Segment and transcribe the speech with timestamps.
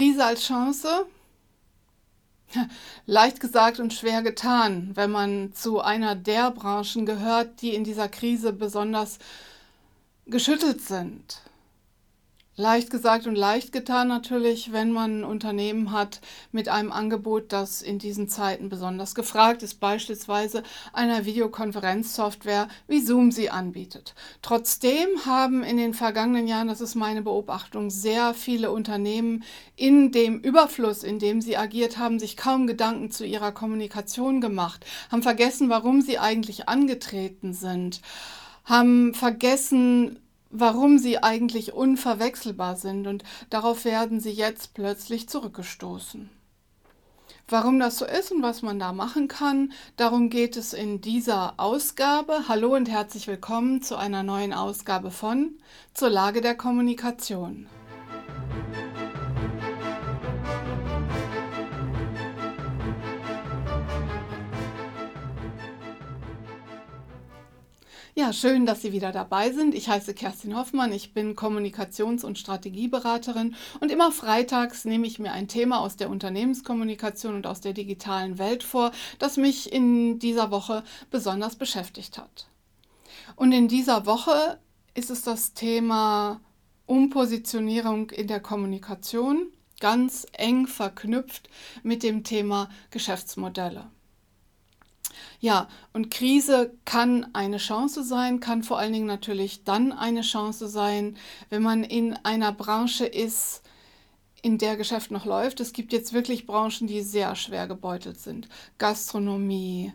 [0.00, 1.04] Krise als Chance?
[3.04, 8.08] Leicht gesagt und schwer getan, wenn man zu einer der Branchen gehört, die in dieser
[8.08, 9.18] Krise besonders
[10.24, 11.42] geschüttelt sind.
[12.60, 16.20] Leicht gesagt und leicht getan natürlich, wenn man ein Unternehmen hat
[16.52, 20.62] mit einem Angebot, das in diesen Zeiten besonders gefragt ist, beispielsweise
[20.92, 24.14] einer Videokonferenzsoftware, wie Zoom sie anbietet.
[24.42, 29.42] Trotzdem haben in den vergangenen Jahren, das ist meine Beobachtung, sehr viele Unternehmen
[29.74, 34.84] in dem Überfluss, in dem sie agiert haben, sich kaum Gedanken zu ihrer Kommunikation gemacht,
[35.10, 38.02] haben vergessen, warum sie eigentlich angetreten sind,
[38.66, 40.18] haben vergessen,
[40.50, 46.28] warum sie eigentlich unverwechselbar sind und darauf werden sie jetzt plötzlich zurückgestoßen.
[47.48, 51.54] Warum das so ist und was man da machen kann, darum geht es in dieser
[51.56, 52.44] Ausgabe.
[52.48, 55.58] Hallo und herzlich willkommen zu einer neuen Ausgabe von
[55.92, 57.66] Zur Lage der Kommunikation.
[68.16, 69.72] Ja, schön, dass Sie wieder dabei sind.
[69.72, 75.30] Ich heiße Kerstin Hoffmann, ich bin Kommunikations- und Strategieberaterin und immer freitags nehme ich mir
[75.30, 80.50] ein Thema aus der Unternehmenskommunikation und aus der digitalen Welt vor, das mich in dieser
[80.50, 82.48] Woche besonders beschäftigt hat.
[83.36, 84.58] Und in dieser Woche
[84.94, 86.40] ist es das Thema
[86.86, 91.48] Umpositionierung in der Kommunikation, ganz eng verknüpft
[91.84, 93.88] mit dem Thema Geschäftsmodelle.
[95.40, 100.68] Ja, und Krise kann eine Chance sein, kann vor allen Dingen natürlich dann eine Chance
[100.68, 101.16] sein,
[101.48, 103.62] wenn man in einer Branche ist,
[104.42, 105.60] in der Geschäft noch läuft.
[105.60, 108.48] Es gibt jetzt wirklich Branchen, die sehr schwer gebeutelt sind.
[108.76, 109.94] Gastronomie,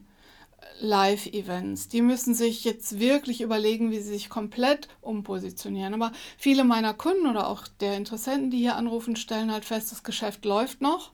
[0.82, 1.90] Live-Events.
[1.90, 5.94] Die müssen sich jetzt wirklich überlegen, wie sie sich komplett umpositionieren.
[5.94, 10.04] Aber viele meiner Kunden oder auch der Interessenten, die hier anrufen, stellen halt fest, das
[10.04, 11.12] Geschäft läuft noch.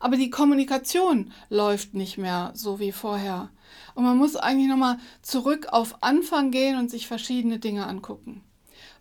[0.00, 3.50] Aber die Kommunikation läuft nicht mehr so wie vorher.
[3.94, 8.42] Und man muss eigentlich nochmal zurück auf Anfang gehen und sich verschiedene Dinge angucken.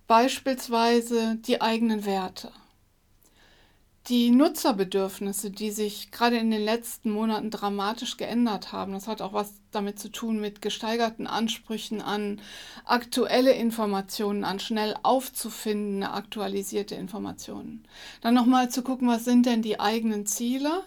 [0.07, 2.51] Beispielsweise die eigenen Werte.
[4.07, 9.33] Die Nutzerbedürfnisse, die sich gerade in den letzten Monaten dramatisch geändert haben, das hat auch
[9.33, 12.39] was damit zu tun mit gesteigerten Ansprüchen an
[12.85, 17.85] aktuelle Informationen, an schnell aufzufindende, aktualisierte Informationen.
[18.21, 20.85] Dann nochmal zu gucken, was sind denn die eigenen Ziele,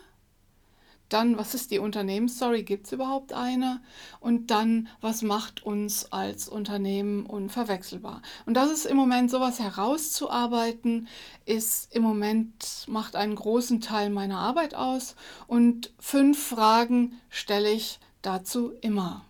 [1.12, 2.62] dann, was ist die Unternehmensstory?
[2.62, 3.80] Gibt es überhaupt eine?
[4.20, 8.22] Und dann, was macht uns als Unternehmen unverwechselbar?
[8.46, 11.08] Und das ist im Moment sowas herauszuarbeiten,
[11.46, 15.16] ist im Moment, macht einen großen Teil meiner Arbeit aus.
[15.46, 19.24] Und fünf Fragen stelle ich dazu immer.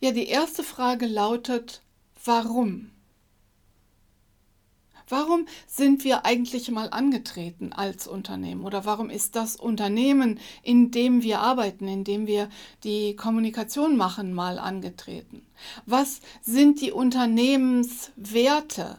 [0.00, 1.82] Ja, die erste Frage lautet,
[2.24, 2.91] warum?
[5.12, 8.64] Warum sind wir eigentlich mal angetreten als Unternehmen?
[8.64, 12.48] Oder warum ist das Unternehmen, in dem wir arbeiten, in dem wir
[12.82, 15.44] die Kommunikation machen, mal angetreten?
[15.84, 18.96] Was sind die Unternehmenswerte,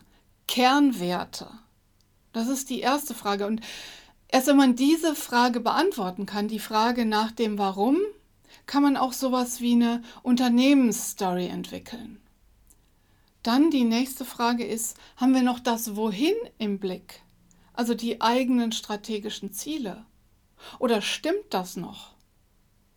[0.47, 1.47] Kernwerte?
[2.31, 3.47] Das ist die erste Frage.
[3.47, 3.61] Und
[4.27, 7.97] erst wenn man diese Frage beantworten kann, die Frage nach dem Warum,
[8.67, 12.22] kann man auch sowas wie eine Unternehmensstory entwickeln.
[13.43, 17.21] Dann die nächste Frage ist, haben wir noch das Wohin im Blick?
[17.73, 20.05] Also die eigenen strategischen Ziele?
[20.79, 22.13] Oder stimmt das noch?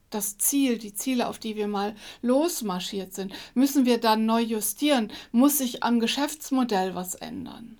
[0.09, 5.11] Das Ziel, die Ziele, auf die wir mal losmarschiert sind, müssen wir dann neu justieren?
[5.33, 7.79] Muss sich am Geschäftsmodell was ändern?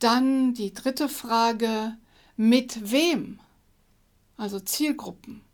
[0.00, 1.96] Dann die dritte Frage,
[2.36, 3.38] mit wem?
[4.36, 5.46] Also Zielgruppen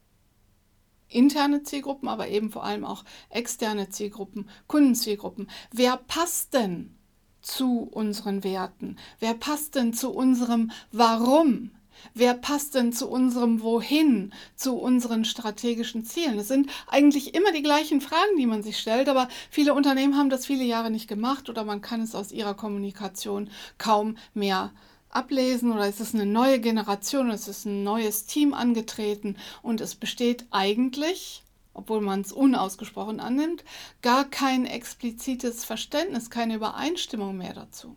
[1.13, 5.49] interne Zielgruppen, aber eben vor allem auch externe Zielgruppen, Kundenzielgruppen.
[5.73, 6.97] Wer passt denn
[7.41, 8.97] zu unseren Werten?
[9.19, 11.73] Wer passt denn zu unserem Warum?
[12.15, 16.39] Wer passt denn zu unserem Wohin, zu unseren strategischen Zielen?
[16.39, 20.31] Es sind eigentlich immer die gleichen Fragen, die man sich stellt, aber viele Unternehmen haben
[20.31, 24.73] das viele Jahre nicht gemacht oder man kann es aus ihrer Kommunikation kaum mehr
[25.13, 29.95] ablesen oder ist es eine neue Generation, es ist ein neues Team angetreten und es
[29.95, 31.43] besteht eigentlich,
[31.75, 33.63] obwohl man es unausgesprochen annimmt,
[34.01, 37.95] gar kein explizites Verständnis, keine Übereinstimmung mehr dazu.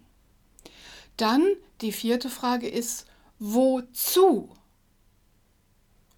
[1.18, 1.46] Dann
[1.82, 3.08] die vierte Frage ist,
[3.40, 4.50] wozu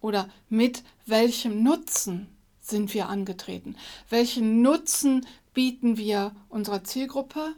[0.00, 2.28] oder mit welchem Nutzen
[2.60, 3.76] sind wir angetreten?
[4.10, 7.54] Welchen Nutzen bieten wir unserer Zielgruppe?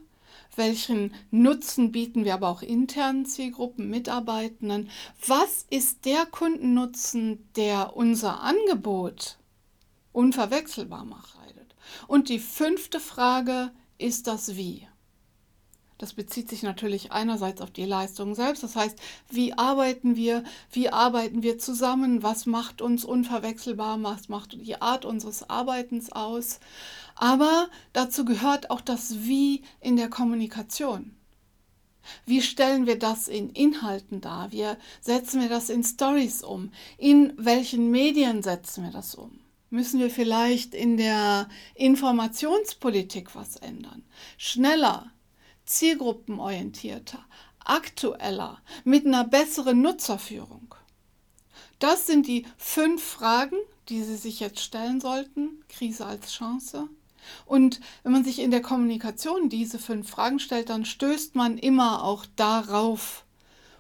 [0.57, 4.91] Welchen Nutzen bieten wir aber auch internen Zielgruppen, Mitarbeitenden,
[5.27, 9.39] was ist der Kundennutzen, der unser Angebot
[10.13, 11.41] unverwechselbar macht.
[12.07, 14.87] Und die fünfte Frage ist das Wie.
[15.99, 18.99] Das bezieht sich natürlich einerseits auf die Leistung selbst, das heißt,
[19.29, 25.05] wie arbeiten wir, wie arbeiten wir zusammen, was macht uns unverwechselbar, was macht die Art
[25.05, 26.59] unseres Arbeitens aus.
[27.21, 31.15] Aber dazu gehört auch das Wie in der Kommunikation.
[32.25, 34.53] Wie stellen wir das in Inhalten dar?
[34.53, 34.65] Wie
[35.03, 36.73] setzen wir das in Stories um?
[36.97, 39.39] In welchen Medien setzen wir das um?
[39.69, 44.03] Müssen wir vielleicht in der Informationspolitik was ändern?
[44.39, 45.13] Schneller,
[45.67, 47.23] zielgruppenorientierter,
[47.67, 50.75] aktueller, mit einer besseren Nutzerführung?
[51.81, 53.59] Das sind die fünf Fragen,
[53.91, 55.63] die Sie sich jetzt stellen sollten.
[55.69, 56.89] Krise als Chance.
[57.47, 62.05] Und wenn man sich in der Kommunikation diese fünf Fragen stellt, dann stößt man immer
[62.05, 63.25] auch darauf,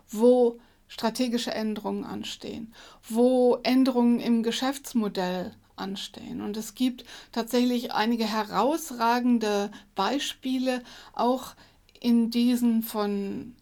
[0.09, 0.59] wo
[0.89, 2.75] strategische Änderungen anstehen,
[3.09, 6.41] wo Änderungen im Geschäftsmodell anstehen.
[6.41, 10.83] Und es gibt tatsächlich einige herausragende Beispiele,
[11.13, 11.55] auch
[12.01, 13.55] in diesen von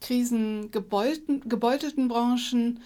[0.00, 2.80] Krisen gebeutelten Branchen,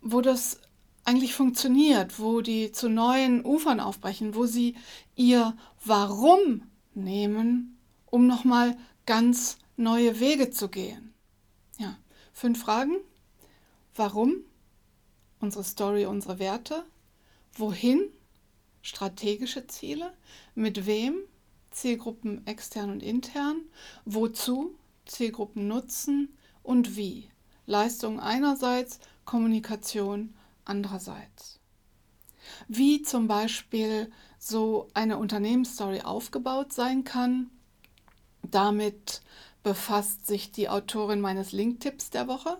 [0.00, 0.60] wo das
[1.08, 4.76] eigentlich funktioniert, wo die zu neuen Ufern aufbrechen, wo sie
[5.16, 8.76] ihr Warum nehmen, um nochmal
[9.06, 11.14] ganz neue Wege zu gehen.
[11.78, 11.96] Ja,
[12.34, 12.96] fünf Fragen.
[13.94, 14.34] Warum?
[15.40, 16.84] Unsere Story, unsere Werte.
[17.54, 18.02] Wohin?
[18.82, 20.12] Strategische Ziele.
[20.54, 21.16] Mit wem?
[21.70, 23.62] Zielgruppen extern und intern.
[24.04, 24.74] Wozu?
[25.06, 26.36] Zielgruppen nutzen.
[26.62, 27.30] Und wie?
[27.64, 30.34] Leistung einerseits, Kommunikation
[30.68, 31.58] andererseits.
[32.66, 37.50] Wie zum Beispiel so eine Unternehmensstory aufgebaut sein kann,
[38.42, 39.20] damit
[39.62, 42.58] befasst sich die Autorin meines Link-Tipps der Woche.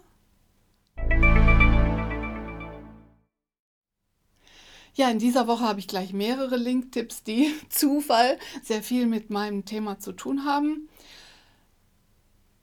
[4.94, 9.64] Ja, in dieser Woche habe ich gleich mehrere Link-Tipps, die Zufall sehr viel mit meinem
[9.64, 10.88] Thema zu tun haben.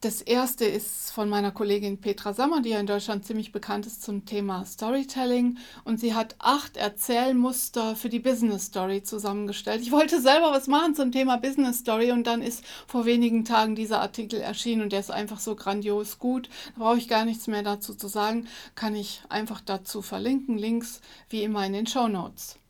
[0.06, 4.04] Das erste ist von meiner Kollegin Petra Sammer, die ja in Deutschland ziemlich bekannt ist
[4.04, 5.58] zum Thema Storytelling.
[5.82, 9.82] Und sie hat acht Erzählmuster für die Business Story zusammengestellt.
[9.82, 13.74] Ich wollte selber was machen zum Thema Business Story und dann ist vor wenigen Tagen
[13.74, 16.48] dieser Artikel erschienen und der ist einfach so grandios gut.
[16.76, 18.46] Da brauche ich gar nichts mehr dazu zu sagen.
[18.76, 20.56] Kann ich einfach dazu verlinken.
[20.56, 21.00] Links
[21.30, 22.60] wie immer in den Show Notes.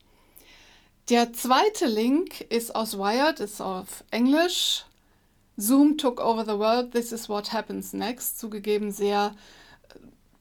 [1.11, 4.87] Der zweite Link ist aus Wired, ist auf Englisch
[5.59, 8.39] Zoom took over the world, this is what happens next.
[8.39, 9.35] Zugegeben sehr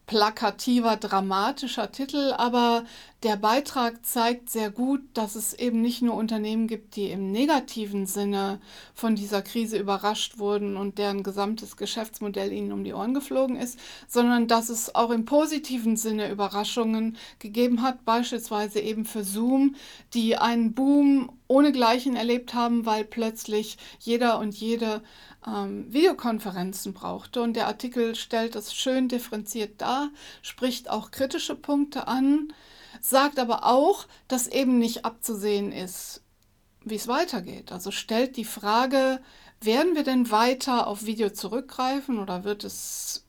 [0.07, 2.85] plakativer, dramatischer Titel, aber
[3.23, 8.06] der Beitrag zeigt sehr gut, dass es eben nicht nur Unternehmen gibt, die im negativen
[8.06, 8.59] Sinne
[8.94, 13.79] von dieser Krise überrascht wurden und deren gesamtes Geschäftsmodell ihnen um die Ohren geflogen ist,
[14.07, 19.75] sondern dass es auch im positiven Sinne Überraschungen gegeben hat, beispielsweise eben für Zoom,
[20.13, 25.01] die einen Boom ohnegleichen erlebt haben, weil plötzlich jeder und jede
[25.45, 27.42] ähm, Videokonferenzen brauchte.
[27.42, 30.09] Und der Artikel stellt das schön differenziert dar,
[30.42, 32.53] spricht auch kritische Punkte an,
[33.01, 36.21] sagt aber auch, dass eben nicht abzusehen ist,
[36.83, 37.71] wie es weitergeht.
[37.71, 39.21] Also stellt die Frage,
[39.62, 43.25] werden wir denn weiter auf Video zurückgreifen oder wird es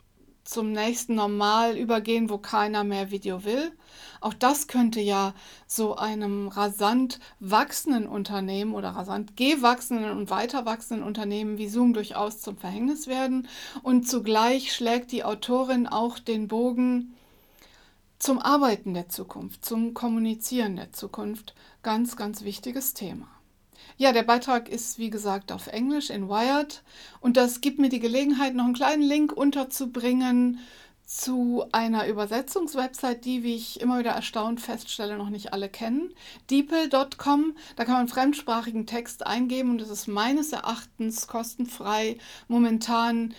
[0.46, 3.72] zum nächsten Normal übergehen, wo keiner mehr Video will.
[4.20, 5.34] Auch das könnte ja
[5.66, 12.40] so einem rasant wachsenden Unternehmen oder rasant gewachsenen und weiter wachsenden Unternehmen wie Zoom durchaus
[12.40, 13.48] zum Verhängnis werden.
[13.82, 17.14] Und zugleich schlägt die Autorin auch den Bogen
[18.18, 21.54] zum Arbeiten der Zukunft, zum Kommunizieren der Zukunft.
[21.82, 23.28] Ganz, ganz wichtiges Thema.
[23.97, 26.83] Ja, der Beitrag ist wie gesagt auf Englisch in Wired
[27.21, 30.61] und das gibt mir die Gelegenheit, noch einen kleinen Link unterzubringen
[31.06, 36.12] zu einer Übersetzungswebsite, die, wie ich immer wieder erstaunt feststelle, noch nicht alle kennen.
[36.50, 42.18] Deeple.com, da kann man fremdsprachigen Text eingeben und es ist meines Erachtens kostenfrei
[42.49, 43.35] momentan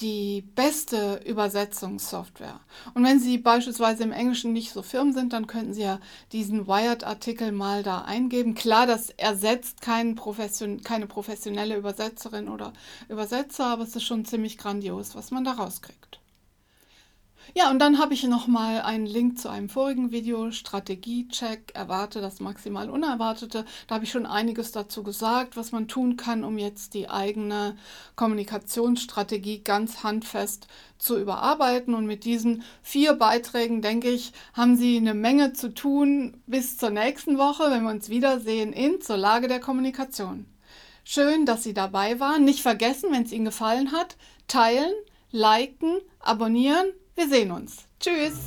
[0.00, 2.60] die beste Übersetzungssoftware.
[2.94, 6.00] Und wenn Sie beispielsweise im Englischen nicht so firm sind, dann könnten Sie ja
[6.32, 8.54] diesen Wired-Artikel mal da eingeben.
[8.54, 12.72] Klar, das ersetzt kein Profession keine professionelle Übersetzerin oder
[13.08, 16.19] Übersetzer, aber es ist schon ziemlich grandios, was man da rauskriegt.
[17.52, 22.20] Ja, und dann habe ich noch mal einen Link zu einem vorigen Video, Strategiecheck, erwarte
[22.20, 23.64] das maximal Unerwartete.
[23.88, 27.76] Da habe ich schon einiges dazu gesagt, was man tun kann, um jetzt die eigene
[28.14, 31.94] Kommunikationsstrategie ganz handfest zu überarbeiten.
[31.94, 36.90] Und mit diesen vier Beiträgen, denke ich, haben Sie eine Menge zu tun bis zur
[36.90, 40.46] nächsten Woche, wenn wir uns wiedersehen in zur Lage der Kommunikation.
[41.02, 42.44] Schön, dass Sie dabei waren.
[42.44, 44.16] Nicht vergessen, wenn es Ihnen gefallen hat,
[44.46, 44.92] teilen,
[45.32, 46.86] liken, abonnieren
[47.20, 47.84] wir sehen uns.
[48.00, 48.38] Tschüss.